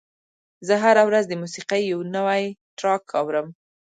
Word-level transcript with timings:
زه 0.67 0.73
هره 0.83 1.03
ورځ 1.09 1.23
د 1.27 1.33
موسیقۍ 1.41 1.81
یو 1.91 1.99
نوی 2.15 2.43
ټراک 2.77 3.03
اورم. 3.19 3.47